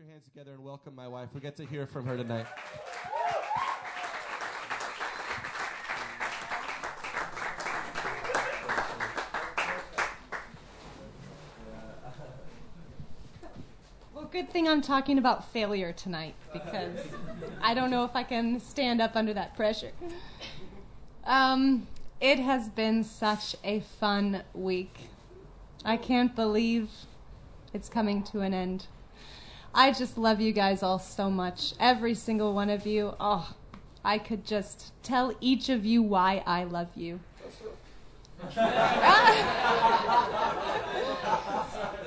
[0.00, 1.28] your hands together and welcome my wife.
[1.34, 2.46] We get to hear from her tonight.
[14.14, 16.98] Well, good thing I'm talking about failure tonight because
[17.60, 19.92] I don't know if I can stand up under that pressure.
[21.24, 21.86] Um,
[22.22, 25.10] it has been such a fun week.
[25.84, 26.88] I can't believe
[27.74, 28.86] it's coming to an end.
[29.74, 31.74] I just love you guys all so much.
[31.78, 33.14] Every single one of you.
[33.20, 33.54] Oh,
[34.04, 37.20] I could just tell each of you why I love you.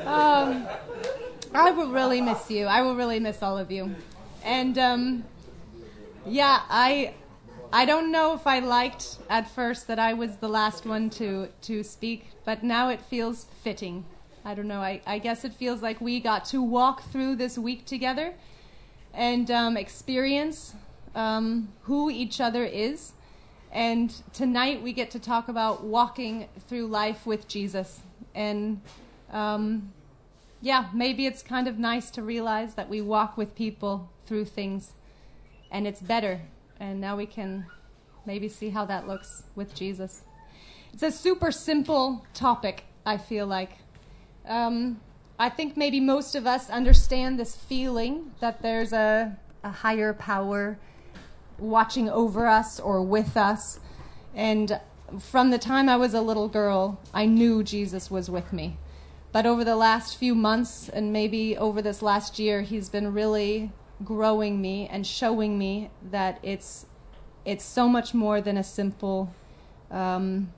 [0.06, 0.68] um,
[1.54, 2.66] I will really miss you.
[2.66, 3.96] I will really miss all of you.
[4.44, 5.24] And um,
[6.26, 7.14] yeah, I
[7.72, 11.48] I don't know if I liked at first that I was the last one to
[11.62, 14.06] to speak, but now it feels fitting.
[14.46, 14.82] I don't know.
[14.82, 18.34] I, I guess it feels like we got to walk through this week together
[19.14, 20.76] and um, experience
[21.16, 23.14] um, who each other is.
[23.72, 28.02] And tonight we get to talk about walking through life with Jesus.
[28.36, 28.82] And
[29.32, 29.94] um,
[30.62, 34.92] yeah, maybe it's kind of nice to realize that we walk with people through things
[35.72, 36.42] and it's better.
[36.82, 37.66] And now we can
[38.26, 40.24] maybe see how that looks with Jesus.
[40.92, 43.78] It's a super simple topic, I feel like.
[44.46, 45.00] Um,
[45.40, 50.78] I think maybe most of us understand this feeling that there's a, a higher power
[51.58, 53.80] watching over us or with us.
[54.36, 54.80] And
[55.20, 58.78] from the time I was a little girl, I knew Jesus was with me.
[59.32, 63.72] But over the last few months and maybe over this last year, he's been really
[64.04, 66.86] growing me and showing me that it's
[67.46, 69.34] it's so much more than a simple
[69.92, 70.54] um,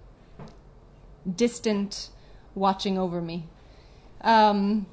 [1.35, 2.09] distant
[2.53, 3.47] watching over me.
[4.25, 4.87] Um,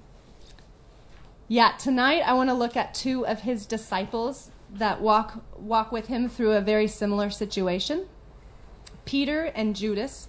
[1.48, 6.06] yeah, tonight I want to look at two of his disciples that walk walk with
[6.06, 8.06] him through a very similar situation.
[9.06, 10.28] Peter and Judas.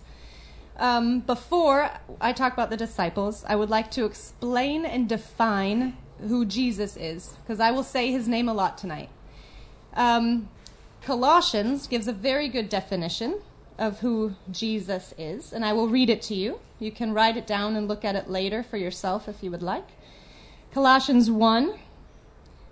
[0.78, 6.46] Um, before I talk about the disciples, I would like to explain and define who
[6.46, 9.10] Jesus is, because I will say his name a lot tonight.
[9.94, 10.50] Um,
[11.04, 13.42] Colossians gives a very good definition
[13.78, 16.60] of who Jesus is, and I will read it to you.
[16.80, 19.64] You can write it down and look at it later for yourself if you would
[19.64, 19.88] like.
[20.74, 21.74] Colossians 1,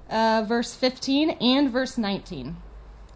[0.10, 2.58] uh, verse 15 and verse 19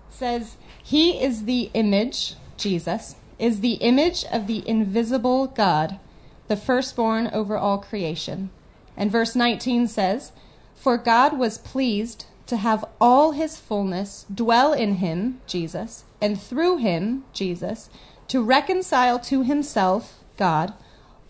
[0.09, 5.99] says, He is the image, Jesus, is the image of the invisible God,
[6.47, 8.49] the firstborn over all creation.
[8.95, 10.31] And verse 19 says,
[10.75, 16.77] For God was pleased to have all his fullness dwell in him, Jesus, and through
[16.77, 17.89] him, Jesus,
[18.27, 20.73] to reconcile to himself, God,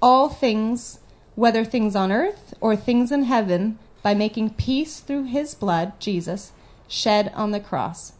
[0.01, 0.99] all things,
[1.35, 6.51] whether things on earth or things in heaven, by making peace through his blood, Jesus,
[6.87, 8.13] shed on the cross.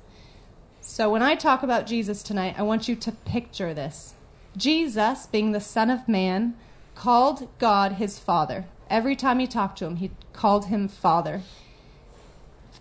[0.82, 4.14] So when I talk about Jesus tonight, I want you to picture this.
[4.56, 6.56] Jesus, being the Son of Man,
[6.96, 8.66] called God his Father.
[8.90, 11.42] Every time he talked to him, he called him Father.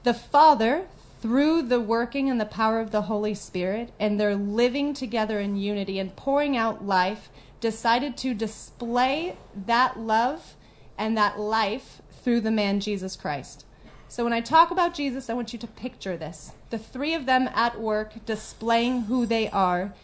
[0.05, 0.87] The Father,
[1.21, 5.57] through the working and the power of the Holy Spirit, and their living together in
[5.57, 10.55] unity and pouring out life, decided to display that love
[10.99, 13.65] and that life through the man Jesus Christ.
[14.07, 17.25] So when I talk about Jesus, I want you to picture this the three of
[17.25, 19.95] them at work displaying who they are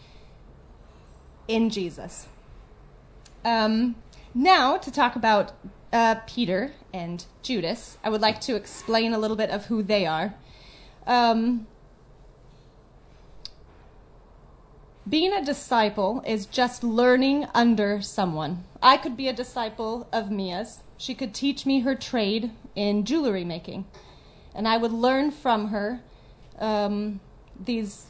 [1.47, 2.27] in Jesus.
[3.45, 3.97] Um,
[4.35, 5.53] now, to talk about
[5.93, 10.07] uh, Peter and Judas, I would like to explain a little bit of who they
[10.07, 10.35] are.
[11.07, 11.67] Um,
[15.09, 18.65] being a disciple is just learning under someone.
[18.83, 20.81] I could be a disciple of Mia's.
[20.97, 23.87] She could teach me her trade in jewelry making,
[24.55, 26.01] and I would learn from her
[26.59, 27.21] um,
[27.59, 28.07] these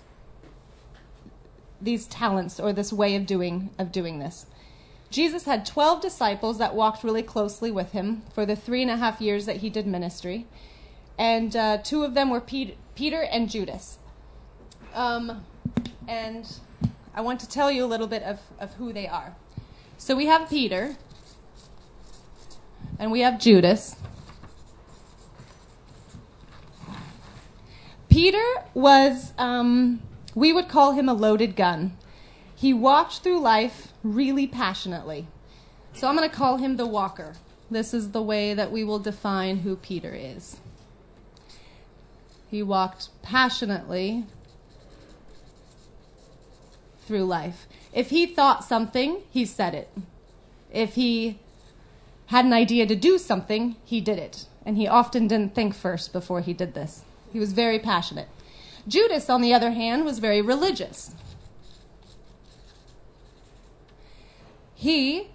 [1.81, 4.45] these talents or this way of doing of doing this.
[5.11, 8.97] Jesus had 12 disciples that walked really closely with him for the three and a
[8.97, 10.47] half years that he did ministry.
[11.19, 13.99] And uh, two of them were Pete, Peter and Judas.
[14.95, 15.45] Um,
[16.07, 16.47] and
[17.15, 19.35] I want to tell you a little bit of, of who they are.
[19.99, 20.97] So we have Peter,
[22.99, 23.97] and we have Judas.
[28.09, 30.01] Peter was, um,
[30.35, 31.97] we would call him a loaded gun.
[32.61, 35.27] He walked through life really passionately.
[35.95, 37.37] So I'm going to call him the walker.
[37.71, 40.59] This is the way that we will define who Peter is.
[42.51, 44.27] He walked passionately
[47.07, 47.67] through life.
[47.95, 49.89] If he thought something, he said it.
[50.71, 51.39] If he
[52.27, 54.45] had an idea to do something, he did it.
[54.67, 57.03] and he often didn't think first before he did this.
[57.33, 58.29] He was very passionate.
[58.87, 61.15] Judas, on the other hand, was very religious.
[64.81, 65.29] He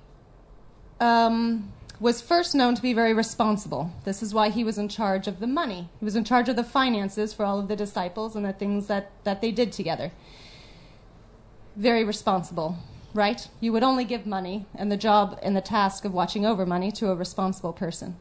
[1.00, 3.92] um, was first known to be very responsible.
[4.04, 5.88] This is why he was in charge of the money.
[6.00, 8.88] He was in charge of the finances for all of the disciples and the things
[8.88, 10.12] that, that they did together.
[11.76, 12.80] Very responsible,
[13.14, 13.48] right?
[13.60, 16.92] You would only give money and the job and the task of watching over money
[16.94, 18.16] to a responsible person.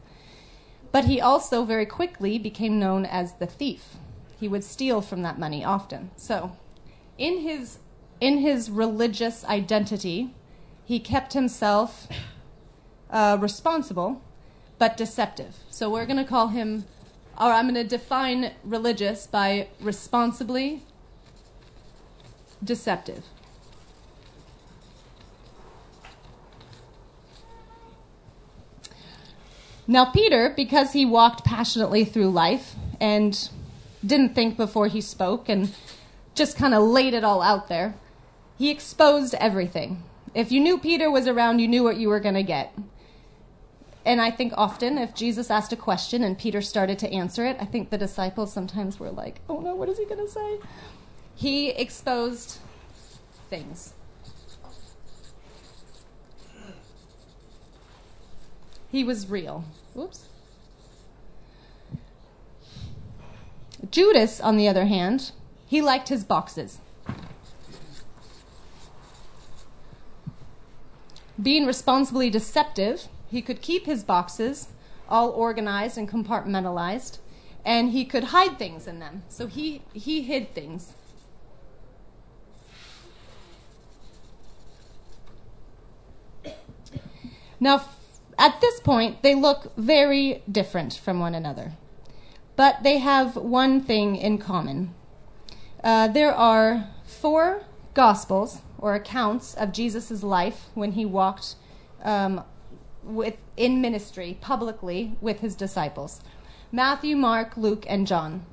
[0.91, 3.95] But he also very quickly became known as the thief.
[4.39, 6.11] He would steal from that money often.
[6.17, 6.55] So,
[7.17, 7.79] in his
[8.21, 10.35] in his religious identity,
[10.85, 12.07] he kept himself
[13.09, 14.21] uh, responsible,
[14.77, 15.55] but deceptive.
[15.69, 16.85] So we're going to call him,
[17.39, 20.83] or I'm going to define religious by responsibly
[22.63, 23.25] deceptive.
[29.87, 33.49] Now, Peter, because he walked passionately through life and
[34.03, 35.75] didn't think before he spoke and
[36.33, 37.95] just kind of laid it all out there,
[38.57, 40.03] he exposed everything.
[40.35, 42.77] If you knew Peter was around, you knew what you were going to get.
[44.05, 47.55] And I think often, if Jesus asked a question and Peter started to answer it,
[47.59, 50.59] I think the disciples sometimes were like, oh no, what is he going to say?
[51.35, 52.59] He exposed
[53.49, 53.93] things.
[58.91, 59.63] He was real.
[59.97, 60.27] Oops.
[63.89, 65.31] Judas, on the other hand,
[65.65, 66.79] he liked his boxes.
[71.41, 74.69] Being responsibly deceptive, he could keep his boxes
[75.09, 77.19] all organized and compartmentalized,
[77.63, 79.23] and he could hide things in them.
[79.27, 80.93] So he, he hid things.
[87.59, 87.85] Now,
[88.37, 91.73] at this point, they look very different from one another,
[92.55, 94.93] but they have one thing in common.
[95.83, 101.55] Uh, there are four gospels or accounts of Jesus' life when he walked
[102.03, 102.43] um,
[103.03, 106.21] with, in ministry publicly with his disciples
[106.71, 108.45] Matthew, Mark, Luke, and John.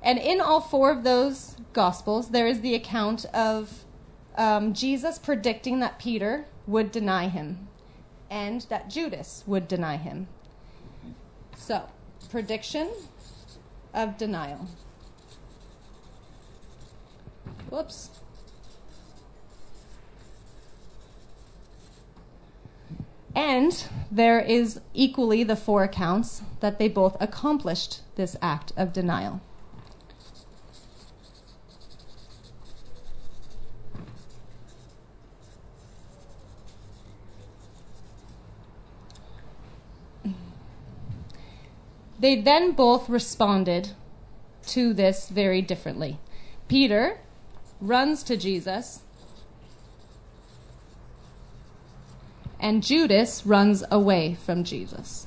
[0.00, 3.84] And in all four of those gospels, there is the account of
[4.36, 7.66] um, Jesus predicting that Peter would deny him
[8.30, 10.28] and that Judas would deny him.
[11.56, 11.88] So,
[12.30, 12.88] prediction
[13.92, 14.68] of denial.
[17.68, 18.10] Whoops.
[23.36, 29.42] And there is equally the four accounts that they both accomplished this act of denial.
[42.18, 43.90] They then both responded
[44.68, 46.18] to this very differently.
[46.68, 47.18] Peter
[47.82, 49.02] runs to Jesus
[52.58, 55.26] and Judas runs away from Jesus.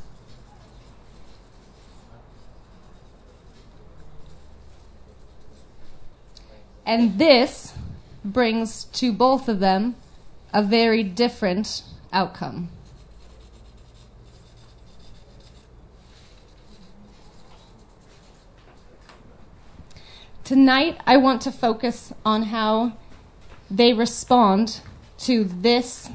[6.85, 7.73] And this
[8.25, 9.95] brings to both of them
[10.53, 12.69] a very different outcome.
[20.43, 22.93] Tonight, I want to focus on how
[23.69, 24.79] they respond
[25.19, 26.09] to this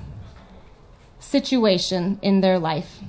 [1.25, 3.00] situation in their life.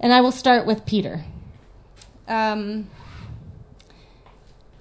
[0.00, 1.24] And I will start with Peter.
[2.26, 2.88] Um,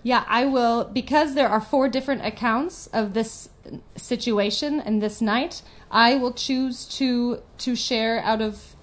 [0.04, 3.50] yeah, I will, because there are four different accounts of this
[3.96, 8.76] situation and this night, I will choose to, to share out of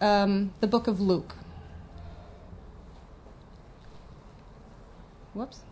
[0.00, 1.34] um, the book of Luke.
[5.34, 5.63] Whoops.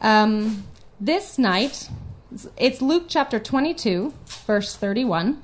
[0.00, 0.64] Um,
[1.00, 1.88] this night,
[2.56, 4.12] it's Luke chapter 22,
[4.46, 5.42] verse 31,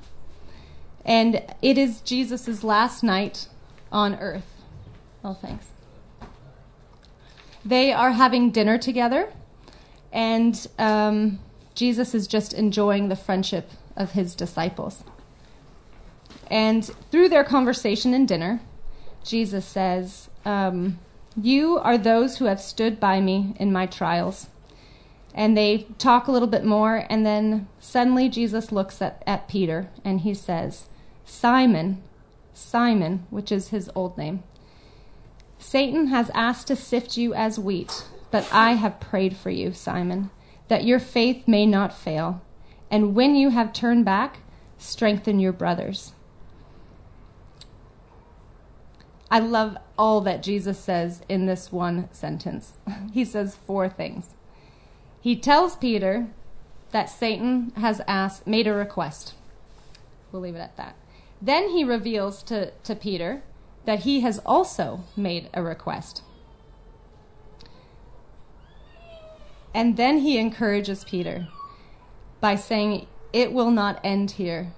[1.03, 3.47] and it is Jesus' last night
[3.91, 4.45] on earth.
[5.23, 5.65] Oh, thanks.
[7.65, 9.31] They are having dinner together,
[10.11, 11.39] and um,
[11.73, 15.03] Jesus is just enjoying the friendship of his disciples.
[16.47, 18.61] And through their conversation and dinner,
[19.23, 20.99] Jesus says, um,
[21.35, 24.47] you are those who have stood by me in my trials.
[25.33, 29.89] And they talk a little bit more, and then suddenly Jesus looks at, at Peter
[30.05, 30.85] and he says,
[31.25, 32.03] Simon,
[32.53, 34.43] Simon, which is his old name,
[35.57, 40.29] Satan has asked to sift you as wheat, but I have prayed for you, Simon,
[40.67, 42.41] that your faith may not fail.
[42.91, 44.39] And when you have turned back,
[44.77, 46.12] strengthen your brothers.
[49.33, 52.73] I love all that Jesus says in this one sentence.
[53.13, 54.35] He says four things.
[55.21, 56.27] He tells Peter
[56.91, 59.33] that Satan has asked, made a request.
[60.31, 60.95] We'll leave it at that.
[61.41, 63.41] Then he reveals to, to Peter
[63.85, 66.21] that he has also made a request.
[69.73, 71.47] And then he encourages Peter
[72.39, 74.73] by saying, It will not end here.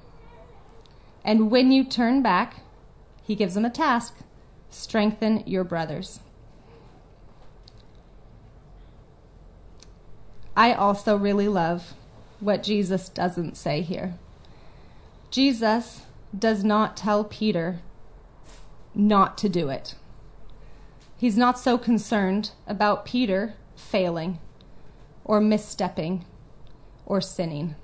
[1.26, 2.62] And when you turn back,
[3.22, 4.16] he gives him a task
[4.76, 6.20] strengthen your brothers.
[10.56, 11.94] I also really love
[12.40, 14.16] what Jesus doesn't say here.
[15.32, 16.02] Jesus
[16.38, 17.80] does not tell Peter
[18.94, 19.96] not to do it.
[21.18, 24.40] He's not so concerned about Peter failing
[25.24, 26.24] or misstepping
[27.06, 27.76] or sinning.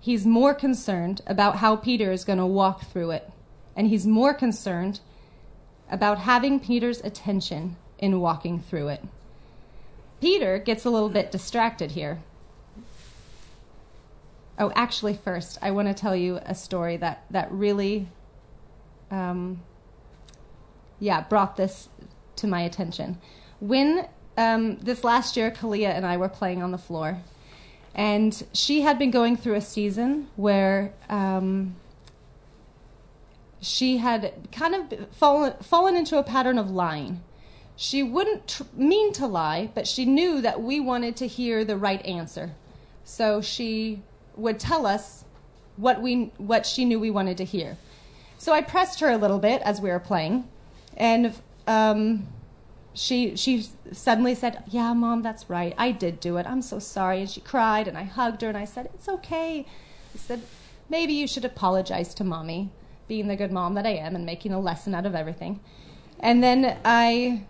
[0.00, 3.30] He's more concerned about how Peter is going to walk through it.
[3.76, 5.00] And he's more concerned
[5.90, 9.02] about having Peter's attention in walking through it.
[10.20, 12.20] Peter gets a little bit distracted here.
[14.58, 18.08] Oh, actually, first, I want to tell you a story that, that really,
[19.10, 19.62] um,
[20.98, 21.88] yeah, brought this
[22.36, 23.18] to my attention.
[23.58, 24.06] When
[24.36, 27.22] um, this last year, Kalia and I were playing on the floor,
[27.94, 31.76] and she had been going through a season where um,
[33.60, 37.22] she had kind of fallen, fallen into a pattern of lying.
[37.76, 41.76] She wouldn't tr- mean to lie, but she knew that we wanted to hear the
[41.76, 42.52] right answer.
[43.04, 44.02] So she
[44.36, 45.24] would tell us
[45.76, 47.76] what, we, what she knew we wanted to hear.
[48.40, 50.48] So I pressed her a little bit as we were playing,
[50.96, 51.34] and
[51.66, 52.26] um,
[52.94, 55.74] she she suddenly said, "Yeah, mom, that's right.
[55.76, 56.46] I did do it.
[56.46, 59.66] I'm so sorry." And she cried, and I hugged her, and I said, "It's okay."
[60.14, 60.40] I said,
[60.88, 62.70] "Maybe you should apologize to mommy,
[63.10, 65.60] being the good mom that I am, and making a lesson out of everything."
[66.18, 67.42] And then I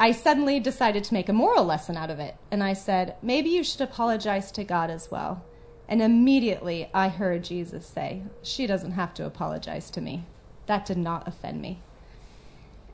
[0.00, 3.48] I suddenly decided to make a moral lesson out of it, and I said, "Maybe
[3.50, 5.42] you should apologize to God as well."
[5.88, 10.24] And immediately I heard Jesus say, "She doesn't have to apologize to me."
[10.66, 11.78] That did not offend me.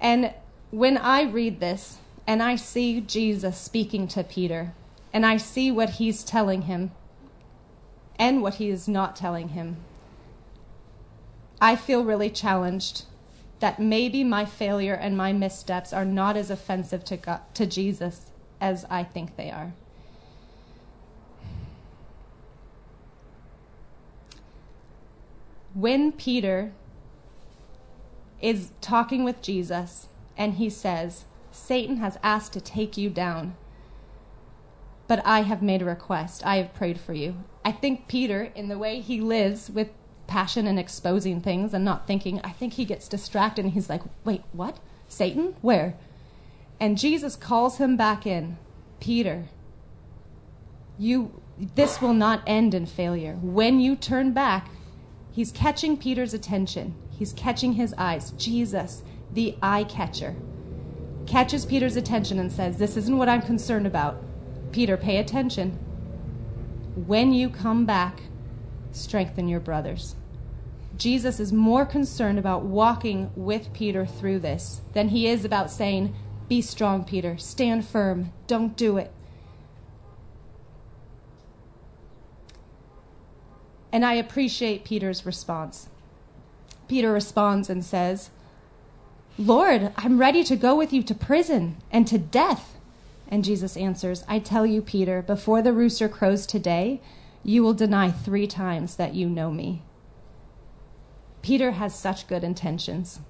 [0.01, 0.33] And
[0.71, 4.73] when I read this and I see Jesus speaking to Peter,
[5.13, 6.91] and I see what he's telling him
[8.19, 9.77] and what he is not telling him,
[11.61, 13.05] I feel really challenged
[13.61, 18.31] that maybe my failure and my missteps are not as offensive to, God, to Jesus
[18.61, 19.73] as I think they are.
[25.73, 26.73] When Peter
[28.41, 33.57] is talking with Jesus, and he says, Satan has asked to take you down,
[35.07, 36.45] but I have made a request.
[36.45, 37.37] I have prayed for you.
[37.65, 39.91] I think Peter, in the way he lives with
[40.27, 44.03] passion and exposing things and not thinking, I think he gets distracted and he's like,
[44.25, 44.79] wait, what?
[45.09, 45.55] Satan?
[45.61, 45.95] Where?
[46.81, 48.59] And Jesus calls him back in.
[49.01, 49.45] Peter,
[50.99, 51.41] you
[51.75, 53.39] this will not end in failure.
[53.41, 54.71] When you turn back,
[55.31, 56.95] he's catching Peter's attention.
[57.11, 58.33] He's catching his eyes.
[58.33, 59.03] Jesus,
[59.33, 60.35] the eye catcher,
[61.27, 64.23] catches Peter's attention and says, This isn't what I'm concerned about.
[64.73, 65.79] Peter, pay attention.
[67.07, 68.23] When you come back,
[68.97, 70.17] strengthen your brothers.
[70.97, 76.15] Jesus is more concerned about walking with Peter through this than he is about saying,
[76.49, 77.37] Be strong, Peter.
[77.37, 78.33] Stand firm.
[78.47, 79.13] Don't do it.
[83.91, 85.89] And I appreciate Peter's response.
[86.89, 88.31] Peter responds and says,
[89.39, 92.77] Lord, I'm ready to go with you to prison and to death.
[93.29, 97.01] And Jesus answers, I tell you, Peter, before the rooster crows today,
[97.45, 99.83] you will deny three times that you know me.
[101.43, 103.21] Peter has such good intentions.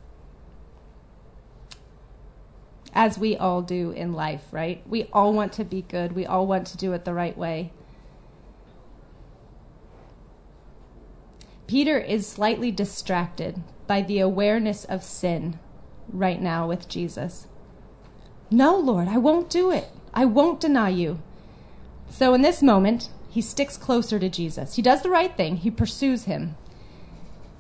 [2.92, 4.88] As we all do in life, right?
[4.88, 6.12] We all want to be good.
[6.12, 7.72] We all want to do it the right way.
[11.66, 15.58] Peter is slightly distracted by the awareness of sin
[16.08, 17.48] right now with Jesus.
[18.48, 19.88] No, Lord, I won't do it.
[20.12, 21.20] I won't deny you.
[22.10, 24.76] So in this moment, he sticks closer to Jesus.
[24.76, 26.54] He does the right thing, he pursues him.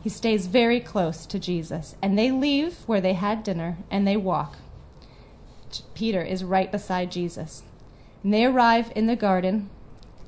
[0.04, 1.96] He stays very close to Jesus.
[2.00, 4.58] And they leave where they had dinner and they walk.
[5.94, 7.64] Peter is right beside Jesus.
[8.22, 9.68] And they arrive in the garden,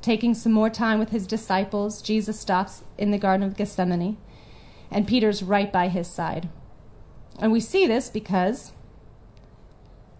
[0.02, 2.02] taking some more time with his disciples.
[2.02, 4.16] Jesus stops in the Garden of Gethsemane,
[4.90, 6.48] and Peter's right by his side.
[7.38, 8.72] And we see this because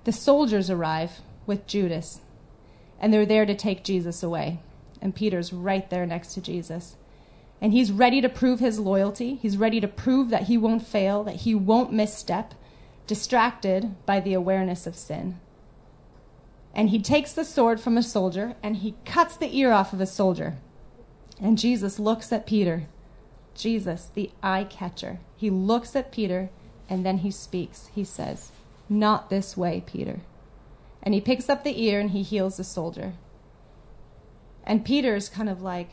[0.04, 2.20] the soldiers arrive with Judas,
[3.00, 4.60] and they're there to take Jesus away.
[5.00, 6.96] And Peter's right there next to Jesus.
[7.60, 9.36] And he's ready to prove his loyalty.
[9.36, 12.54] He's ready to prove that he won't fail, that he won't misstep,
[13.06, 15.40] distracted by the awareness of sin.
[16.74, 20.00] And he takes the sword from a soldier and he cuts the ear off of
[20.00, 20.58] a soldier.
[21.40, 22.86] And Jesus looks at Peter.
[23.54, 25.18] Jesus, the eye catcher.
[25.36, 26.50] He looks at Peter
[26.90, 27.88] and then he speaks.
[27.94, 28.50] He says,
[28.90, 30.20] Not this way, Peter.
[31.02, 33.14] And he picks up the ear and he heals the soldier.
[34.66, 35.90] And Peter's kind of like,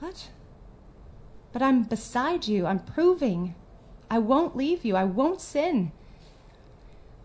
[0.00, 0.28] What?
[1.52, 2.66] But I'm beside you.
[2.66, 3.54] I'm proving.
[4.10, 4.96] I won't leave you.
[4.96, 5.92] I won't sin.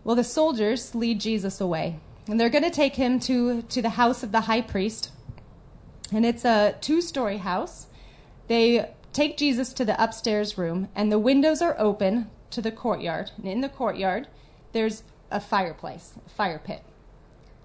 [0.04, 2.00] Well, the soldiers lead Jesus away.
[2.28, 5.10] And they're going to take him to, to the house of the high priest.
[6.12, 7.86] And it's a two story house.
[8.48, 13.30] They take Jesus to the upstairs room, and the windows are open to the courtyard.
[13.36, 14.28] And in the courtyard,
[14.72, 16.82] there's a fireplace, a fire pit.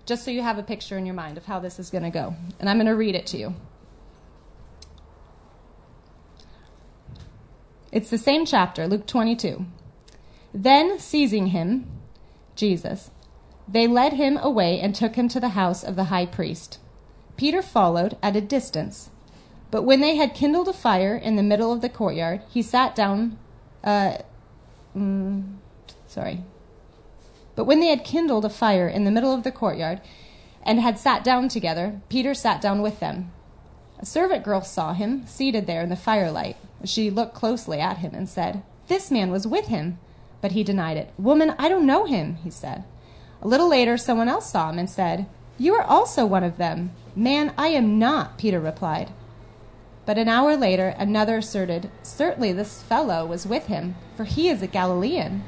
[0.07, 2.09] Just so you have a picture in your mind of how this is going to
[2.09, 2.33] go.
[2.59, 3.55] And I'm going to read it to you.
[7.91, 9.65] It's the same chapter, Luke 22.
[10.53, 11.89] Then, seizing him,
[12.55, 13.11] Jesus,
[13.67, 16.79] they led him away and took him to the house of the high priest.
[17.35, 19.09] Peter followed at a distance.
[19.71, 22.95] But when they had kindled a fire in the middle of the courtyard, he sat
[22.95, 23.37] down.
[23.83, 24.19] Uh,
[24.95, 25.57] mm,
[26.07, 26.43] sorry.
[27.57, 29.99] But when they had kindled a fire in the middle of the courtyard
[30.61, 33.31] and had sat down together, Peter sat down with them.
[33.99, 36.55] A servant girl saw him seated there in the firelight.
[36.85, 39.97] She looked closely at him and said, This man was with him.
[40.39, 41.11] But he denied it.
[41.17, 42.83] Woman, I don't know him, he said.
[43.41, 45.25] A little later, someone else saw him and said,
[45.57, 46.91] You are also one of them.
[47.15, 49.09] Man, I am not, Peter replied.
[50.05, 54.61] But an hour later, another asserted, Certainly this fellow was with him, for he is
[54.61, 55.43] a Galilean.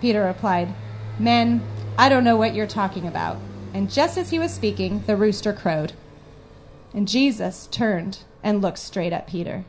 [0.00, 0.74] Peter replied,
[1.18, 1.62] Men,
[1.96, 3.38] I don't know what you're talking about.
[3.72, 5.92] And just as he was speaking, the rooster crowed.
[6.92, 9.64] And Jesus turned and looked straight at Peter.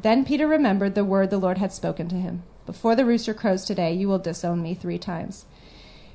[0.00, 3.64] Then Peter remembered the word the Lord had spoken to him Before the rooster crows
[3.64, 5.46] today, you will disown me three times.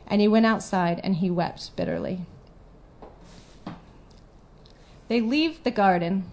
[0.07, 2.21] And he went outside and he wept bitterly.
[5.07, 6.25] They leave the garden,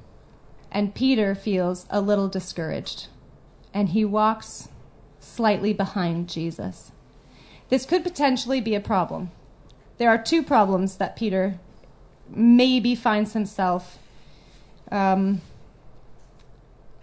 [0.70, 3.08] and Peter feels a little discouraged,
[3.74, 4.68] and he walks
[5.20, 6.90] slightly behind Jesus.
[7.72, 9.30] This could potentially be a problem.
[9.96, 11.58] There are two problems that Peter
[12.28, 13.98] maybe finds himself
[14.90, 15.40] um,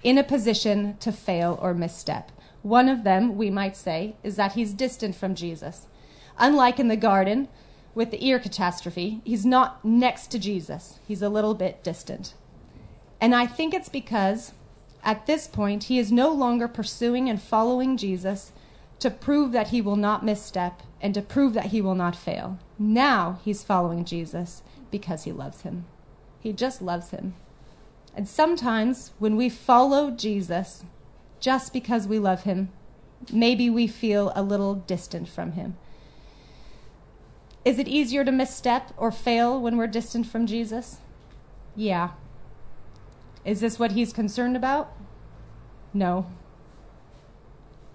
[0.04, 2.32] in a position to fail or misstep.
[2.62, 5.88] One of them, we might say, is that he's distant from Jesus.
[6.38, 7.48] Unlike in the garden
[7.96, 12.36] with the ear catastrophe, he's not next to Jesus, he's a little bit distant.
[13.20, 14.54] And I think it's because
[15.04, 18.52] at this point he is no longer pursuing and following Jesus
[19.00, 22.60] to prove that he will not misstep and to prove that he will not fail.
[22.78, 25.86] Now he's following Jesus because he loves him.
[26.40, 27.34] He just loves him.
[28.16, 30.84] And sometimes when we follow Jesus
[31.40, 32.70] just because we love him,
[33.32, 35.78] maybe we feel a little distant from him.
[37.64, 40.98] Is it easier to misstep or fail when we're distant from Jesus?
[41.76, 42.12] Yeah.
[43.46, 44.92] Is this what he's concerned about?
[45.94, 46.26] No.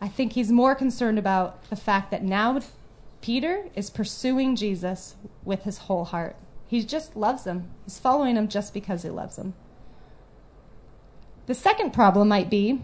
[0.00, 2.60] I think he's more concerned about the fact that now
[3.20, 6.36] Peter is pursuing Jesus with his whole heart.
[6.66, 7.70] He just loves him.
[7.84, 9.54] He's following him just because he loves him.
[11.46, 12.82] The second problem might be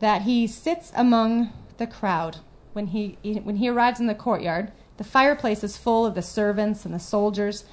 [0.00, 2.38] that he sits among the crowd
[2.72, 4.72] when he, when he arrives in the courtyard.
[4.96, 7.64] The fireplace is full of the servants and the soldiers.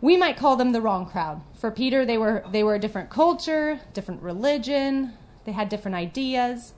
[0.00, 1.42] We might call them the wrong crowd.
[1.54, 6.74] For Peter, they were, they were a different culture, different religion, they had different ideas.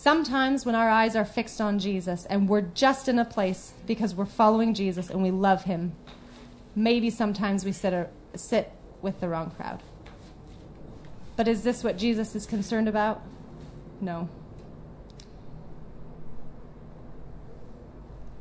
[0.00, 4.14] Sometimes, when our eyes are fixed on Jesus and we're just in a place because
[4.14, 5.92] we're following Jesus and we love him,
[6.76, 8.70] maybe sometimes we sit, or, sit
[9.02, 9.82] with the wrong crowd.
[11.34, 13.22] But is this what Jesus is concerned about?
[14.00, 14.28] No.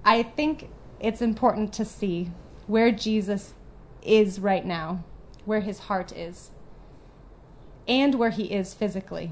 [0.05, 2.29] I think it's important to see
[2.67, 3.55] where Jesus
[4.03, 5.03] is right now,
[5.43, 6.51] where his heart is,
[7.87, 9.31] and where he is physically.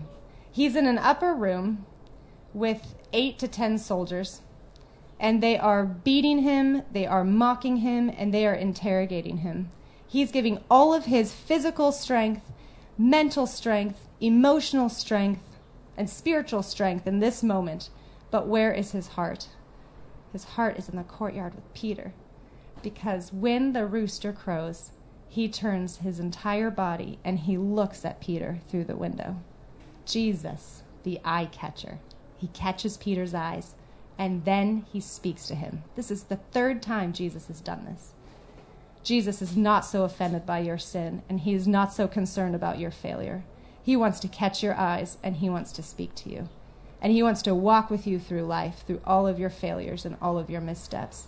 [0.52, 1.86] He's in an upper room
[2.56, 4.42] with eight to ten soldiers,
[5.20, 9.70] and they are beating him, they are mocking him, and they are interrogating him.
[10.08, 12.42] He's giving all of his physical strength
[12.98, 15.42] mental strength, emotional strength,
[15.98, 17.90] and spiritual strength in this moment.
[18.32, 19.48] But where is his heart?
[20.32, 22.14] His heart is in the courtyard with Peter.
[22.82, 24.92] Because when the rooster crows,
[25.28, 29.38] he turns his entire body and he looks at Peter through the window.
[30.06, 32.00] Jesus, the eye catcher.
[32.38, 33.76] He catches Peter's eyes
[34.18, 35.84] and then he speaks to him.
[35.96, 38.12] This is the third time Jesus has done this.
[39.04, 42.80] Jesus is not so offended by your sin, and he is not so concerned about
[42.80, 43.44] your failure.
[43.84, 46.50] He wants to catch your eyes, and he wants to speak to you.
[47.02, 50.18] And he wants to walk with you through life, through all of your failures and
[50.22, 51.28] all of your missteps.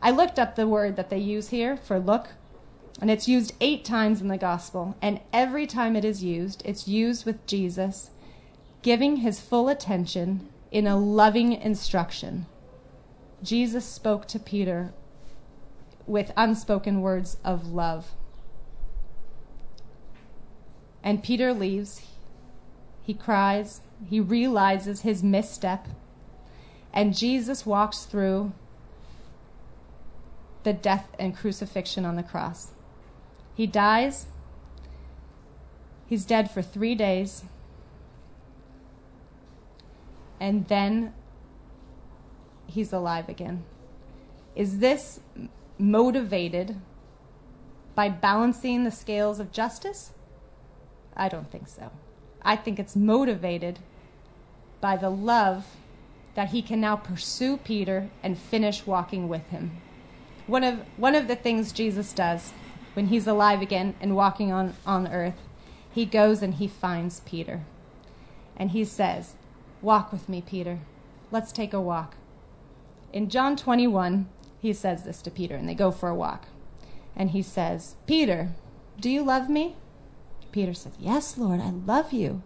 [0.00, 2.28] I looked up the word that they use here for look,
[3.00, 4.96] and it's used eight times in the gospel.
[5.02, 8.10] And every time it is used, it's used with Jesus
[8.82, 12.46] giving his full attention in a loving instruction.
[13.42, 14.92] Jesus spoke to Peter
[16.06, 18.12] with unspoken words of love.
[21.02, 22.02] And Peter leaves.
[23.02, 23.80] He cries.
[24.08, 25.86] He realizes his misstep.
[26.92, 28.52] And Jesus walks through
[30.62, 32.68] the death and crucifixion on the cross.
[33.54, 34.26] He dies.
[36.06, 37.44] He's dead for three days.
[40.42, 41.14] And then
[42.66, 43.62] he's alive again.
[44.56, 45.20] Is this
[45.78, 46.80] motivated
[47.94, 50.10] by balancing the scales of justice?
[51.16, 51.92] I don't think so.
[52.42, 53.78] I think it's motivated
[54.80, 55.64] by the love
[56.34, 59.80] that he can now pursue Peter and finish walking with him.
[60.48, 62.52] One of, one of the things Jesus does
[62.94, 65.38] when he's alive again and walking on, on earth,
[65.94, 67.60] he goes and he finds Peter.
[68.56, 69.34] And he says,
[69.82, 70.78] Walk with me, Peter.
[71.32, 72.14] Let's take a walk.
[73.12, 74.28] In John 21,
[74.60, 76.46] he says this to Peter, and they go for a walk.
[77.16, 78.52] And he says, Peter,
[79.00, 79.76] do you love me?
[80.52, 82.42] Peter says, Yes, Lord, I love you.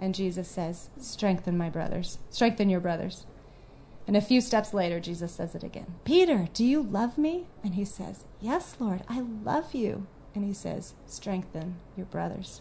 [0.00, 3.24] And Jesus says, Strengthen my brothers, strengthen your brothers.
[4.06, 7.46] And a few steps later, Jesus says it again Peter, do you love me?
[7.62, 10.06] And he says, Yes, Lord, I love you.
[10.34, 12.60] And he says, Strengthen your brothers.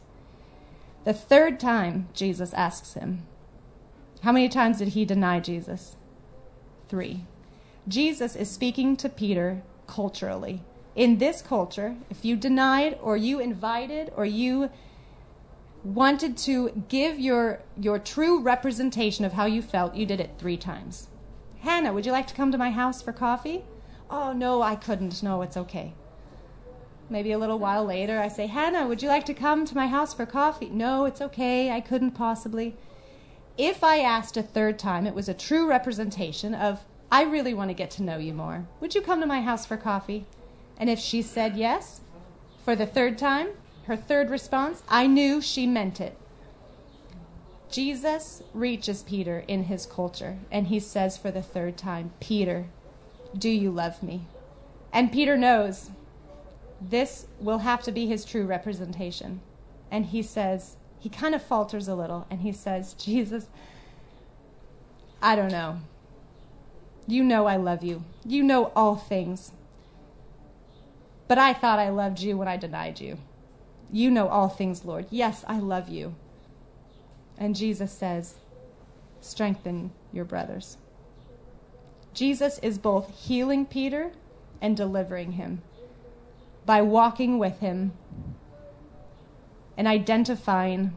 [1.04, 3.26] The third time Jesus asks him,
[4.24, 5.98] How many times did he deny Jesus?
[6.88, 7.26] Three.
[7.90, 10.64] Jesus is speaking to Peter culturally.
[10.96, 14.70] In this culture, if you denied or you invited or you
[15.84, 20.56] wanted to give your, your true representation of how you felt, you did it three
[20.56, 21.10] times.
[21.60, 23.66] Hannah, would you like to come to my house for coffee?
[24.10, 25.22] Oh, no, I couldn't.
[25.22, 25.96] No, it's okay.
[27.10, 29.88] Maybe a little while later, I say, Hannah, would you like to come to my
[29.88, 30.70] house for coffee?
[30.70, 31.72] No, it's okay.
[31.72, 32.78] I couldn't possibly.
[33.58, 37.70] If I asked a third time, it was a true representation of I really want
[37.70, 38.66] to get to know you more.
[38.80, 40.26] Would you come to my house for coffee?
[40.78, 42.02] And if she said yes
[42.66, 43.50] for the third time,
[43.86, 46.18] her third response, I knew she meant it.
[47.70, 52.66] Jesus reaches Peter in his culture, and he says for the third time, Peter,
[53.38, 54.26] do you love me?
[54.92, 55.92] And Peter knows
[56.82, 59.42] this will have to be his true representation.
[59.92, 63.48] And he says, he kind of falters a little, and he says, Jesus,
[65.22, 65.82] I don't know.
[67.06, 68.06] You know I love you.
[68.26, 69.52] You know all things.
[71.28, 73.18] But I thought I loved you when I denied you.
[73.92, 75.08] You know all things, Lord.
[75.10, 76.16] Yes, I love you.
[77.38, 78.36] And Jesus says,
[79.20, 80.78] Strengthen your brothers.
[82.14, 84.14] Jesus is both healing Peter
[84.62, 85.64] and delivering him
[86.66, 87.92] by walking with him
[89.78, 90.96] and identifying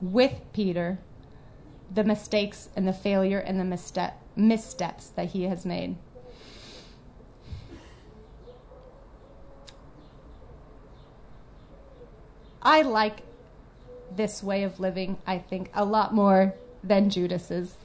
[0.00, 0.98] with Peter
[1.92, 5.96] the mistakes and the failure and the misstep, missteps that he has made.
[12.60, 13.20] I like
[14.14, 17.76] this way of living, I think, a lot more than Judas's.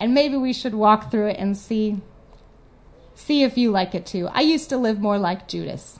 [0.00, 2.00] And maybe we should walk through it and see
[3.14, 4.28] see if you like it too.
[4.32, 5.98] I used to live more like Judas.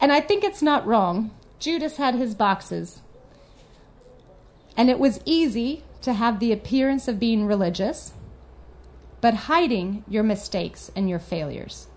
[0.00, 1.30] And I think it's not wrong.
[1.58, 3.00] Judas had his boxes.
[4.76, 8.12] And it was easy to have the appearance of being religious,
[9.20, 11.88] but hiding your mistakes and your failures.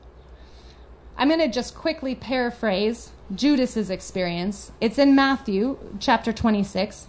[1.18, 4.72] I'm going to just quickly paraphrase Judas's experience.
[4.82, 7.06] It's in Matthew chapter 26.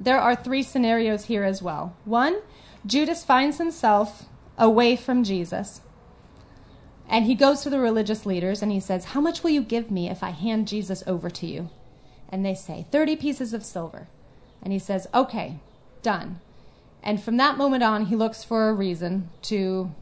[0.00, 1.94] There are three scenarios here as well.
[2.04, 2.40] One,
[2.86, 4.24] Judas finds himself
[4.56, 5.82] away from Jesus.
[7.08, 9.90] And he goes to the religious leaders and he says, How much will you give
[9.90, 11.70] me if I hand Jesus over to you?
[12.28, 14.08] And they say, 30 pieces of silver.
[14.62, 15.58] And he says, Okay,
[16.02, 16.40] done.
[17.02, 19.94] And from that moment on, he looks for a reason to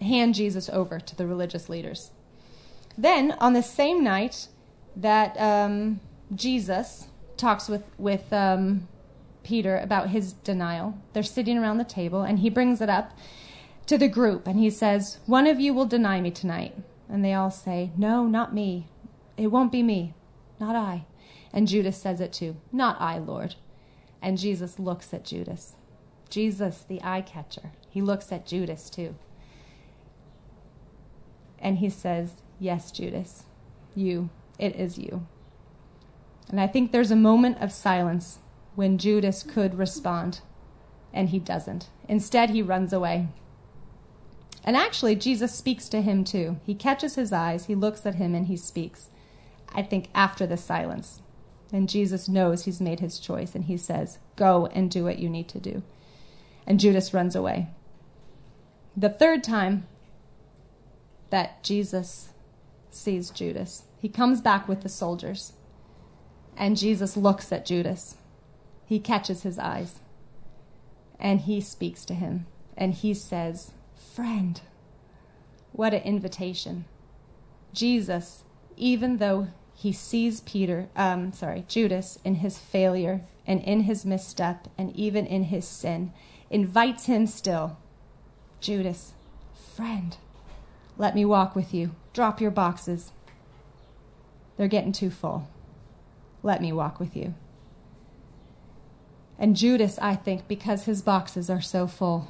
[0.00, 2.10] hand Jesus over to the religious leaders.
[2.96, 4.48] Then, on the same night
[4.96, 6.00] that um,
[6.34, 8.88] Jesus talks with, with um,
[9.42, 13.12] Peter about his denial, they're sitting around the table, and he brings it up
[13.92, 16.74] to the group, and he says, One of you will deny me tonight.
[17.10, 18.86] And they all say, No, not me.
[19.36, 20.14] It won't be me.
[20.58, 21.04] Not I.
[21.52, 22.56] And Judas says it too.
[22.72, 23.56] Not I, Lord.
[24.22, 25.74] And Jesus looks at Judas.
[26.30, 27.72] Jesus, the eye catcher.
[27.90, 29.14] He looks at Judas too.
[31.58, 33.44] And he says, Yes, Judas,
[33.94, 35.26] you, it is you.
[36.48, 38.38] And I think there's a moment of silence
[38.74, 40.40] when Judas could respond,
[41.12, 41.90] and he doesn't.
[42.08, 43.28] Instead, he runs away.
[44.64, 46.60] And actually, Jesus speaks to him too.
[46.64, 49.08] He catches his eyes, he looks at him, and he speaks.
[49.74, 51.20] I think after the silence.
[51.72, 55.28] And Jesus knows he's made his choice, and he says, Go and do what you
[55.28, 55.82] need to do.
[56.66, 57.68] And Judas runs away.
[58.96, 59.86] The third time
[61.30, 62.28] that Jesus
[62.90, 65.54] sees Judas, he comes back with the soldiers.
[66.56, 68.16] And Jesus looks at Judas.
[68.84, 70.00] He catches his eyes.
[71.18, 72.46] And he speaks to him.
[72.76, 73.72] And he says,
[74.14, 74.60] Friend.
[75.72, 76.84] What an invitation.
[77.72, 78.42] Jesus,
[78.76, 84.68] even though he sees Peter, um, sorry, Judas in his failure and in his misstep
[84.76, 86.12] and even in his sin,
[86.50, 87.78] invites him still.
[88.60, 89.12] Judas,
[89.74, 90.18] friend,
[90.98, 91.92] let me walk with you.
[92.12, 93.12] Drop your boxes.
[94.58, 95.48] They're getting too full.
[96.42, 97.32] Let me walk with you.
[99.38, 102.28] And Judas, I think, because his boxes are so full,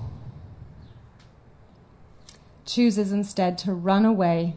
[2.72, 4.56] chooses instead to run away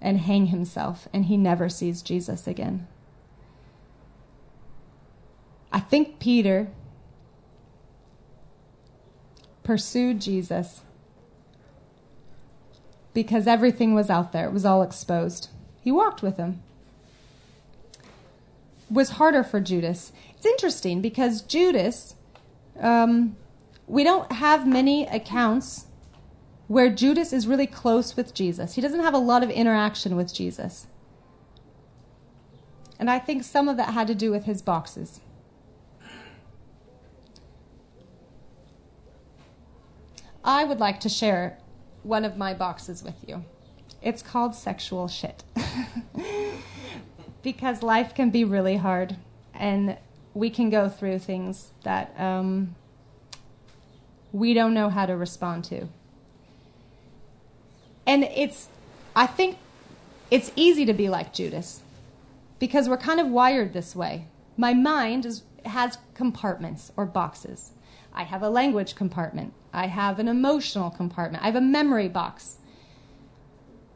[0.00, 2.86] and hang himself, and he never sees Jesus again.
[5.72, 6.68] I think Peter
[9.62, 10.80] pursued Jesus
[13.12, 15.48] because everything was out there, it was all exposed.
[15.82, 16.62] He walked with him.
[18.90, 20.12] Was harder for Judas.
[20.36, 22.14] It's interesting because Judas,
[22.80, 23.36] um,
[23.88, 25.86] we don't have many accounts
[26.66, 28.74] where Judas is really close with Jesus.
[28.74, 30.86] He doesn't have a lot of interaction with Jesus.
[32.98, 35.20] And I think some of that had to do with his boxes.
[40.44, 41.58] I would like to share
[42.02, 43.44] one of my boxes with you.
[44.02, 45.44] It's called sexual shit.
[47.42, 49.16] because life can be really hard
[49.54, 49.96] and
[50.34, 52.74] we can go through things that um,
[54.32, 55.88] we don't know how to respond to.
[58.06, 58.68] And it's,
[59.14, 59.58] I think
[60.30, 61.82] it's easy to be like Judas
[62.58, 64.26] because we're kind of wired this way.
[64.56, 67.72] My mind is, has compartments or boxes.
[68.12, 69.52] I have a language compartment.
[69.72, 71.42] I have an emotional compartment.
[71.42, 72.56] I have a memory box.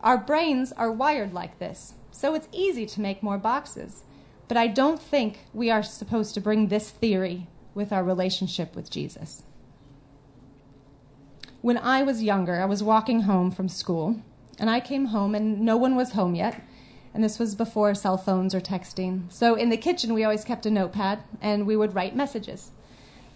[0.03, 4.03] Our brains are wired like this, so it's easy to make more boxes.
[4.49, 8.91] But I don't think we are supposed to bring this theory with our relationship with
[8.91, 9.43] Jesus.
[11.63, 14.17] When I was younger, I was walking home from school,
[14.59, 16.61] and I came home, and no one was home yet.
[17.15, 19.33] And this was before cell phones or texting.
[19.33, 22.73] So in the kitchen, we always kept a notepad, and we would write messages.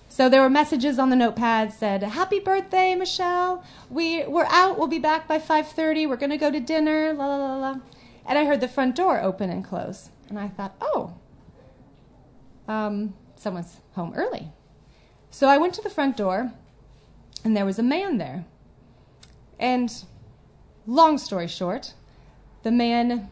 [0.09, 3.63] So there were messages on the notepad said, "Happy birthday, Michelle.
[3.91, 4.77] We we're out.
[4.77, 6.09] We'll be back by 5:30.
[6.09, 7.77] We're going to go to dinner." La la la la.
[8.27, 11.15] And I heard the front door open and close, and I thought, "Oh,
[12.67, 14.51] um, someone's home early."
[15.31, 16.53] So I went to the front door,
[17.47, 18.45] and there was a man there.
[19.61, 20.03] And
[20.85, 21.95] long story short,
[22.65, 23.29] the man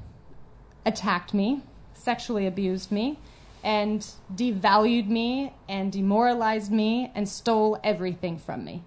[0.86, 1.62] attacked me,
[1.94, 3.18] sexually abused me,
[3.64, 8.84] and devalued me and demoralized me and stole everything from me.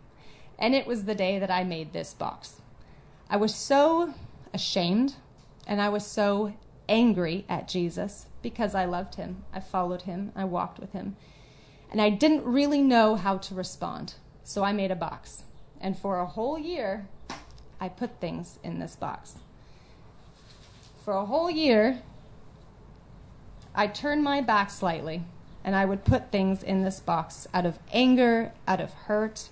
[0.58, 2.62] And it was the day that I made this box.
[3.30, 4.14] I was so
[4.54, 5.16] ashamed
[5.68, 6.54] and I was so
[6.88, 9.44] angry at Jesus because I loved him.
[9.52, 10.32] I followed him.
[10.38, 11.18] I walked with him.
[11.92, 14.14] And I didn't really know how to respond.
[14.48, 15.44] So I made a box.
[15.82, 17.10] And for a whole year,
[17.82, 19.36] I put things in this box.
[21.04, 22.02] For a whole year,
[23.76, 25.24] I turned my back slightly
[25.66, 29.50] and I would put things in this box out of anger, out of hurt.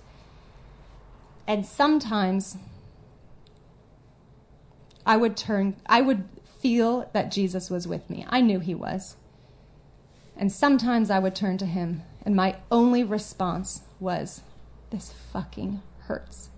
[1.46, 2.56] And sometimes
[5.04, 6.26] I would turn, I would
[6.58, 8.24] feel that Jesus was with me.
[8.30, 9.16] I knew he was.
[10.38, 14.40] And sometimes I would turn to him, and my only response was,
[14.90, 16.50] this fucking hurts.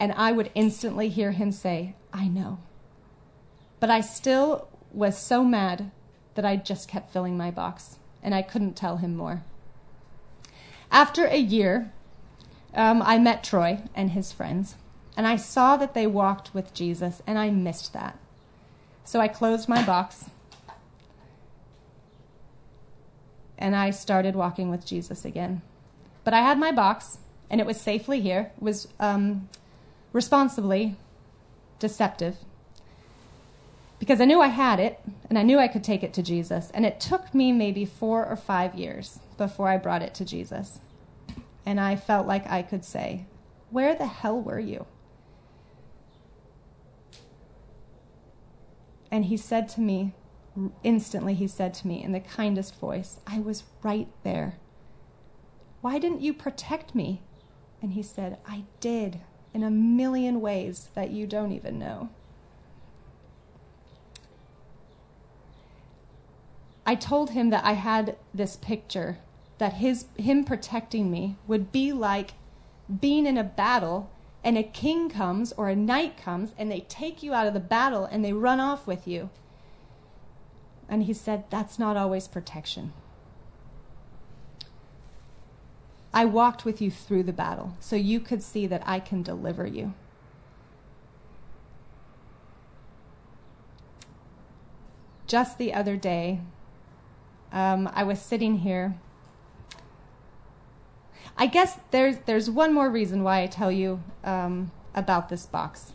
[0.00, 2.58] And I would instantly hear him say, I know.
[3.80, 5.90] But I still was so mad
[6.34, 9.42] that I just kept filling my box, and I couldn't tell him more.
[10.90, 11.92] After a year,
[12.74, 14.76] um, I met Troy and his friends,
[15.16, 18.18] and I saw that they walked with Jesus, and I missed that.
[19.04, 20.30] So I closed my box,
[23.58, 25.62] and I started walking with Jesus again.
[26.24, 27.18] But I had my box,
[27.50, 29.48] and it was safely here, was um,
[30.12, 30.96] responsibly
[31.78, 32.36] deceptive.
[33.98, 36.70] Because I knew I had it, and I knew I could take it to Jesus,
[36.72, 40.80] and it took me maybe four or five years before I brought it to Jesus.
[41.66, 43.26] And I felt like I could say,
[43.70, 44.86] Where the hell were you?
[49.10, 50.12] And he said to me,
[50.82, 54.58] instantly, he said to me in the kindest voice, I was right there.
[55.80, 57.22] Why didn't you protect me?
[57.80, 59.20] And he said, I did
[59.54, 62.10] in a million ways that you don't even know.
[66.86, 69.18] I told him that I had this picture
[69.58, 72.32] that his him protecting me would be like
[73.00, 74.10] being in a battle
[74.42, 77.60] and a king comes or a knight comes and they take you out of the
[77.60, 79.28] battle and they run off with you.
[80.88, 82.92] And he said, That's not always protection.
[86.12, 89.66] I walked with you through the battle so you could see that I can deliver
[89.66, 89.94] you.
[95.26, 96.40] Just the other day,
[97.52, 98.98] um, I was sitting here.
[101.36, 105.92] I guess there's there's one more reason why I tell you um, about this box,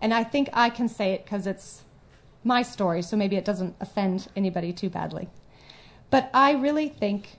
[0.00, 1.82] and I think I can say it because it's
[2.42, 5.28] my story, so maybe it doesn't offend anybody too badly.
[6.10, 7.38] But I really think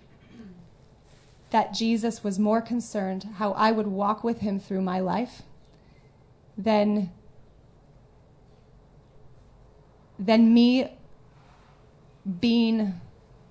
[1.56, 5.44] that Jesus was more concerned how I would walk with him through my life
[6.58, 7.12] than
[10.20, 10.98] than me
[12.42, 13.00] being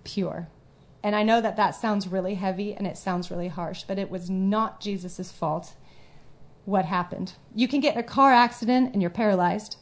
[0.04, 0.48] pure.
[1.02, 4.10] And I know that that sounds really heavy and it sounds really harsh, but it
[4.10, 5.72] was not Jesus' fault
[6.66, 7.32] what happened.
[7.54, 9.78] You can get in a car accident and you're paralyzed,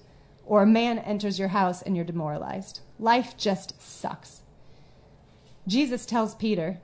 [0.47, 2.83] or a man enters your house and you're demoralized.
[3.01, 4.43] Life just sucks.
[5.67, 6.79] Jesus tells Peter,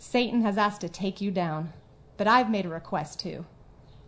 [0.00, 1.74] Satan has asked to take you down,
[2.16, 3.44] but I've made a request too.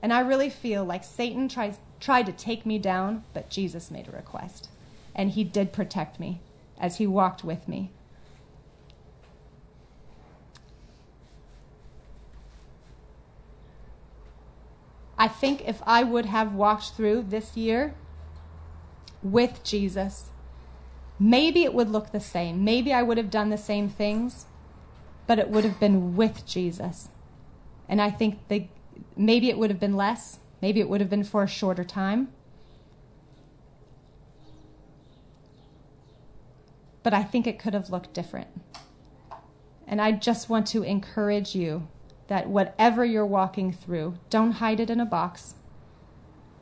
[0.01, 4.09] And I really feel like Satan tries, tried to take me down, but Jesus made
[4.09, 4.71] a request.
[5.15, 6.41] And he did protect me
[6.81, 7.91] as he walked with me.
[15.19, 17.95] I think if I would have walked through this year
[19.23, 20.31] with Jesus,
[21.19, 22.65] maybe it would look the same.
[22.65, 24.47] Maybe I would have done the same things,
[25.27, 27.09] but it would have been with Jesus.
[27.89, 28.67] And I think the,
[29.17, 30.39] maybe it would have been less.
[30.61, 32.29] Maybe it would have been for a shorter time.
[37.03, 38.49] but I think it could have looked different.
[39.87, 41.89] And I just want to encourage you
[42.29, 45.55] that whatever you're walking through, don't hide it in a box.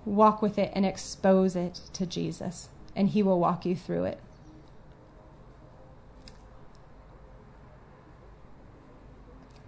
[0.04, 4.20] Walk with it and expose it to Jesus, and He will walk you through it.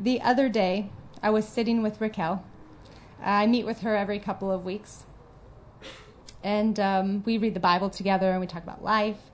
[0.02, 0.90] The other day,
[1.22, 2.44] I was sitting with Raquel.
[3.22, 5.04] I meet with her every couple of weeks.
[6.42, 9.30] And um, we read the Bible together and we talk about life.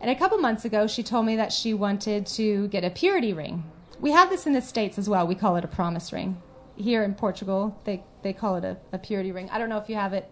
[0.00, 3.34] And a couple months ago, she told me that she wanted to get a purity
[3.34, 3.64] ring.
[4.00, 5.26] We have this in the States as well.
[5.26, 6.40] We call it a promise ring.
[6.76, 9.50] Here in Portugal, they, they call it a, a purity ring.
[9.50, 10.30] I don't know if you have it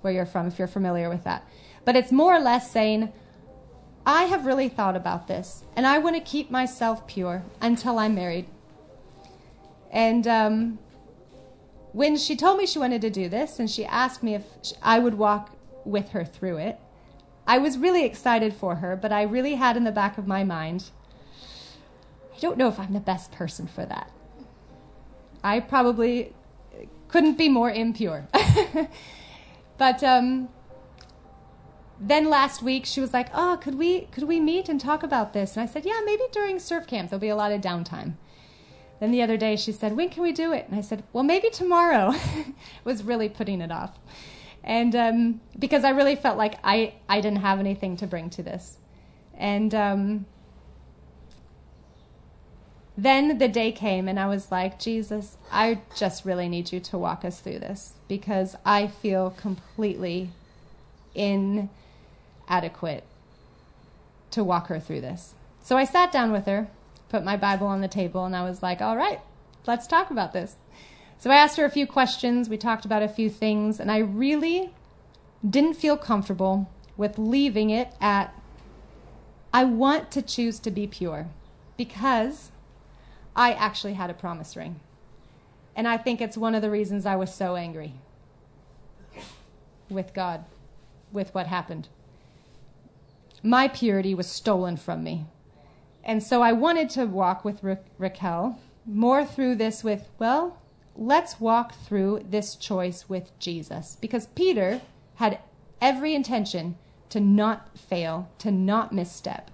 [0.00, 1.48] where you're from, if you're familiar with that.
[1.84, 3.12] But it's more or less saying,
[4.04, 8.16] I have really thought about this, and I want to keep myself pure until I'm
[8.16, 8.46] married.
[9.90, 10.78] And um,
[11.92, 14.44] when she told me she wanted to do this, and she asked me if
[14.82, 15.50] I would walk
[15.84, 16.78] with her through it,
[17.46, 20.44] I was really excited for her, but I really had in the back of my
[20.44, 20.90] mind,
[22.34, 24.12] I don't know if I'm the best person for that.
[25.42, 26.32] I probably
[27.08, 28.28] couldn't be more impure.
[29.78, 30.48] but um,
[31.98, 35.32] then last week she was like, "Oh, could we could we meet and talk about
[35.32, 38.14] this?" And I said, "Yeah, maybe during surf camp there'll be a lot of downtime."
[39.00, 41.24] Then the other day she said, "When can we do it?" And I said, "Well,
[41.24, 42.14] maybe tomorrow."
[42.84, 43.98] was really putting it off
[44.62, 48.42] and um, because I really felt like I, I didn't have anything to bring to
[48.42, 48.76] this.
[49.34, 50.26] And um,
[52.96, 56.98] then the day came, and I was like, Jesus, I just really need you to
[56.98, 60.30] walk us through this because I feel completely
[61.14, 63.04] inadequate
[64.32, 65.34] to walk her through this.
[65.62, 66.68] So I sat down with her,
[67.10, 69.20] put my Bible on the table, and I was like, all right,
[69.66, 70.56] let's talk about this.
[71.18, 73.98] So I asked her a few questions, we talked about a few things, and I
[73.98, 74.72] really
[75.48, 78.34] didn't feel comfortable with leaving it at
[79.52, 81.28] I want to choose to be pure
[81.76, 82.52] because
[83.34, 84.80] I actually had a promise ring.
[85.74, 87.94] And I think it's one of the reasons I was so angry
[89.88, 90.44] with God,
[91.10, 91.88] with what happened.
[93.42, 95.26] My purity was stolen from me.
[96.04, 100.58] And so I wanted to walk with Ra- Raquel more through this with, well,
[100.96, 103.96] let's walk through this choice with Jesus.
[104.00, 104.80] Because Peter
[105.16, 105.38] had
[105.80, 106.76] every intention
[107.10, 109.50] to not fail, to not misstep.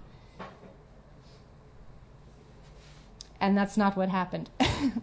[3.40, 4.50] And that's not what happened.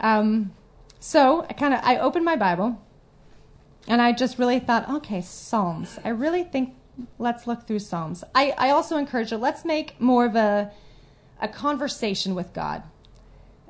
[0.00, 0.52] um,
[1.00, 2.80] so I kind of I opened my Bible
[3.88, 5.98] and I just really thought, okay, Psalms.
[6.04, 6.74] I really think
[7.18, 8.24] let's look through Psalms.
[8.34, 10.70] I, I also encourage you, let's make more of a,
[11.40, 12.82] a conversation with God.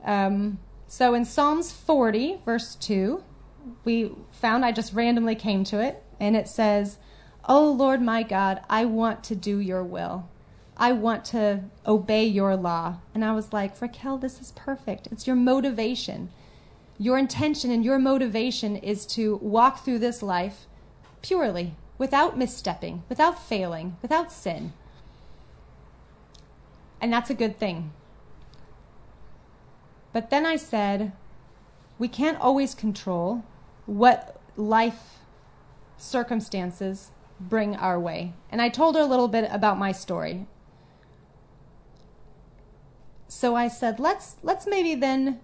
[0.05, 0.59] Um,
[0.89, 3.23] so in Psalms 40, verse 2,
[3.85, 6.99] we found, I just randomly came to it, and it says,
[7.45, 10.29] Oh Lord my God, I want to do your will.
[10.77, 12.99] I want to obey your law.
[13.15, 15.09] And I was like, Raquel, this is perfect.
[15.11, 16.31] It's your motivation.
[16.99, 20.67] Your intention and your motivation is to walk through this life
[21.21, 24.73] purely, without misstepping, without failing, without sin.
[27.01, 27.93] And that's a good thing.
[30.13, 31.13] But then I said,
[32.01, 33.45] we can't always control
[33.87, 35.19] what life
[35.97, 38.33] circumstances bring our way.
[38.51, 40.47] And I told her a little bit about my story.
[43.29, 45.39] So I said, let's let's maybe then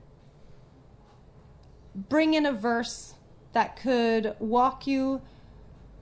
[1.95, 3.15] bring in a verse
[3.53, 5.23] that could walk you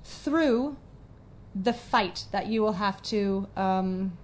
[0.06, 0.76] through
[1.54, 4.16] the fight that you will have to um,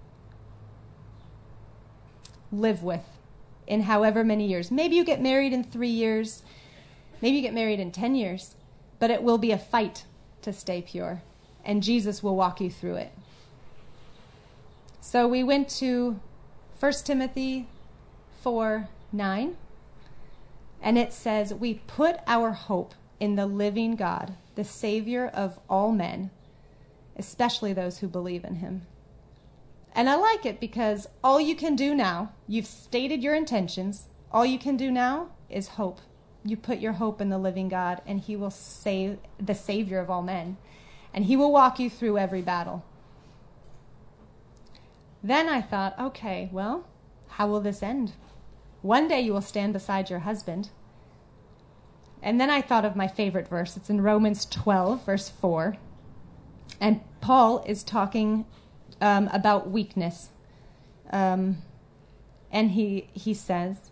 [2.51, 3.05] live with
[3.67, 4.71] in however many years.
[4.71, 6.43] Maybe you get married in three years,
[7.21, 8.55] maybe you get married in 10 years,
[8.99, 10.05] but it will be a fight
[10.43, 11.23] to stay pure,
[11.65, 13.13] and Jesus will walk you through it.
[15.01, 16.21] So we went to
[16.79, 17.67] 1 Timothy
[18.43, 19.57] 4 9,
[20.81, 25.93] and it says, We put our hope in the living God, the Savior of all
[25.93, 26.31] men,
[27.17, 28.83] especially those who believe in him.
[29.95, 34.47] And I like it because all you can do now, you've stated your intentions, all
[34.47, 36.01] you can do now is hope.
[36.45, 40.11] You put your hope in the living God, and He will save the Savior of
[40.11, 40.57] all men,
[41.15, 42.85] and He will walk you through every battle.
[45.23, 46.87] Then I thought, okay, well,
[47.29, 48.13] how will this end?
[48.81, 50.71] One day you will stand beside your husband.
[52.23, 53.77] And then I thought of my favorite verse.
[53.77, 55.77] It's in Romans 12, verse 4.
[56.81, 58.47] And Paul is talking
[59.01, 60.29] um, about weakness.
[61.11, 61.59] Um,
[62.53, 63.91] and he, he says,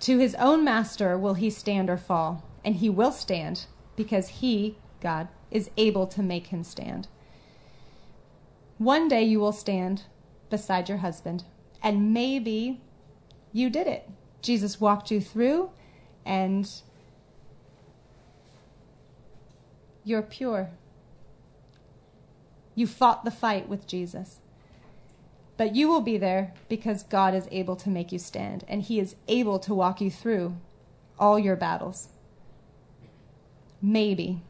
[0.00, 4.78] To his own master will he stand or fall, and he will stand because he,
[5.00, 7.08] God, is able to make him stand.
[8.78, 10.04] One day you will stand
[10.50, 11.44] beside your husband,
[11.82, 12.80] and maybe
[13.52, 14.08] you did it.
[14.42, 15.70] Jesus walked you through,
[16.24, 16.70] and
[20.04, 20.70] you're pure.
[22.74, 24.38] You fought the fight with Jesus.
[25.56, 28.98] But you will be there because God is able to make you stand, and He
[28.98, 30.56] is able to walk you through
[31.18, 32.08] all your battles.
[33.80, 34.42] Maybe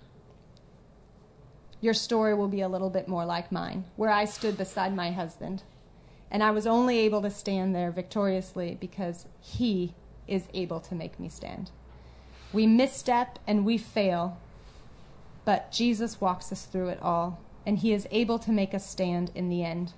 [1.81, 5.11] your story will be a little bit more like mine, where I stood beside my
[5.11, 5.63] husband,
[6.31, 9.95] and I was only able to stand there victoriously because He
[10.27, 11.71] is able to make me stand.
[12.55, 14.41] We misstep and we fail,
[15.45, 19.31] but Jesus walks us through it all and he is able to make us stand
[19.35, 19.93] in the end.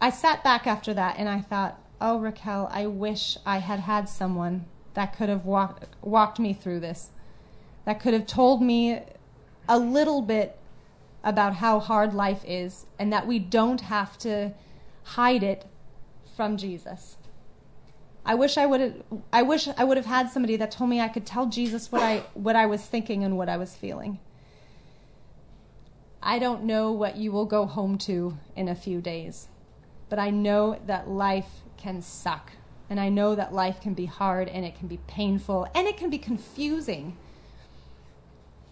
[0.00, 4.08] I sat back after that and I thought, oh, Raquel, I wish I had had
[4.08, 7.10] someone that could have walked, walked me through this,
[7.84, 9.00] that could have told me
[9.68, 10.58] a little bit
[11.24, 14.52] about how hard life is and that we don't have to
[15.04, 15.66] hide it
[16.36, 17.16] from Jesus.
[18.24, 18.94] I wish I would have
[19.32, 22.02] I wish I would have had somebody that told me I could tell Jesus what
[22.02, 24.20] I what I was thinking and what I was feeling.
[26.22, 29.48] I don't know what you will go home to in a few days,
[30.08, 32.52] but I know that life can suck.
[32.88, 35.96] And I know that life can be hard and it can be painful and it
[35.96, 37.16] can be confusing.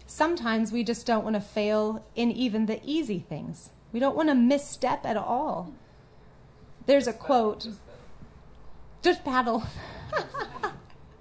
[0.05, 3.71] Sometimes we just don't want to fail in even the easy things.
[3.91, 5.73] We don't want to misstep at all.
[6.85, 7.67] There's a quote
[9.01, 9.63] just paddle.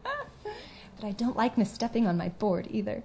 [0.03, 0.13] but
[1.03, 3.03] I don't like misstepping on my board either.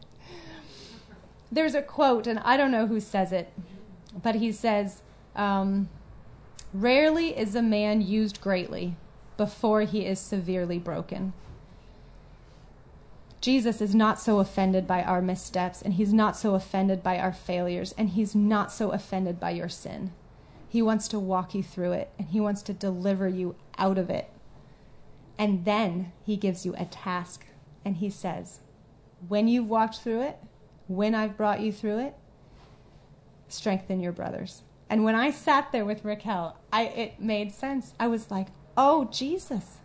[1.51, 3.53] There's a quote, and I don't know who says it,
[4.21, 5.01] but he says,
[5.35, 5.89] um,
[6.73, 8.95] Rarely is a man used greatly
[9.37, 11.33] before he is severely broken.
[13.39, 17.31] Jesus is not so offended by our missteps, and he's not so offended by our
[17.31, 20.11] failures, and he's not so offended by your sin.
[20.67, 24.09] He wants to walk you through it, and he wants to deliver you out of
[24.09, 24.29] it.
[25.37, 27.45] And then he gives you a task
[27.83, 28.61] and he says,
[29.27, 30.37] When you've walked through it,
[30.87, 32.15] when I've brought you through it,
[33.47, 34.63] strengthen your brothers.
[34.89, 37.93] And when I sat there with Raquel, I, it made sense.
[37.99, 39.77] I was like, Oh, Jesus,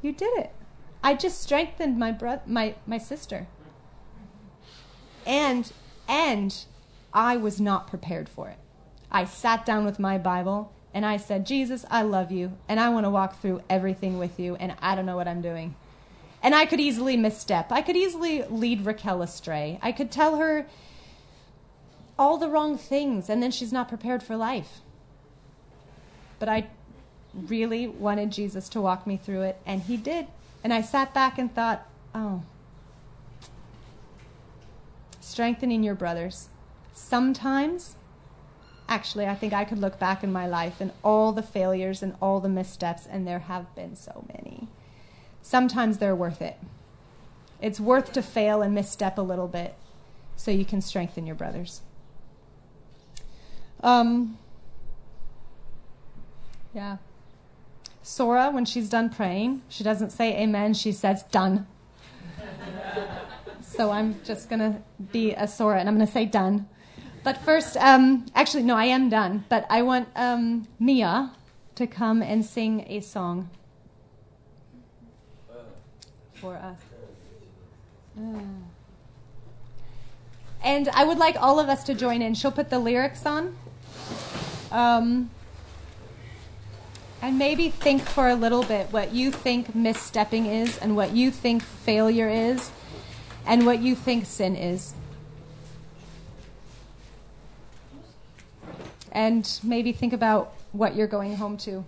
[0.00, 0.52] you did it.
[1.02, 3.48] I just strengthened my, bro- my, my sister.
[5.26, 5.72] And,
[6.08, 6.64] and
[7.12, 8.58] I was not prepared for it.
[9.10, 12.90] I sat down with my Bible and I said, Jesus, I love you, and I
[12.90, 15.74] want to walk through everything with you, and I don't know what I'm doing.
[16.42, 17.70] And I could easily misstep.
[17.70, 19.78] I could easily lead Raquel astray.
[19.80, 20.66] I could tell her
[22.18, 24.80] all the wrong things, and then she's not prepared for life.
[26.38, 26.66] But I
[27.34, 30.26] really wanted Jesus to walk me through it, and He did.
[30.62, 32.42] And I sat back and thought, oh,
[35.20, 36.48] strengthening your brothers.
[36.92, 37.96] Sometimes,
[38.88, 42.14] actually, I think I could look back in my life and all the failures and
[42.20, 44.68] all the missteps, and there have been so many.
[45.42, 46.56] Sometimes they're worth it.
[47.60, 49.74] It's worth to fail and misstep a little bit
[50.36, 51.82] so you can strengthen your brothers.
[53.82, 54.38] Um,
[56.74, 56.98] yeah.
[58.02, 61.66] Sora, when she's done praying, she doesn't say amen, she says done.
[63.62, 66.68] so I'm just going to be a Sora and I'm going to say done.
[67.24, 69.44] But first, um, actually, no, I am done.
[69.48, 71.32] But I want um, Mia
[71.76, 73.48] to come and sing a song
[76.34, 76.78] for us.
[78.18, 78.40] Uh.
[80.64, 82.34] And I would like all of us to join in.
[82.34, 83.56] She'll put the lyrics on.
[84.70, 85.30] Um,
[87.20, 91.30] and maybe think for a little bit what you think misstepping is, and what you
[91.30, 92.70] think failure is,
[93.46, 94.94] and what you think sin is.
[99.12, 101.84] And maybe think about what you're going home to.